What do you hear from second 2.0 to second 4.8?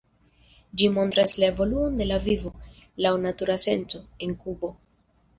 la vivo, laŭ natura senco, en Kubo.